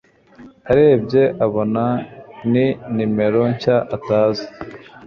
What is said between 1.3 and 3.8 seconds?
abona ni nimero nshya